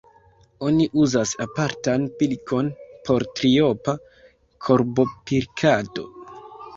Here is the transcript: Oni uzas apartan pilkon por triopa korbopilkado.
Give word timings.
Oni 0.67 0.85
uzas 1.01 1.33
apartan 1.43 2.07
pilkon 2.21 2.71
por 3.09 3.25
triopa 3.41 3.95
korbopilkado. 4.69 6.07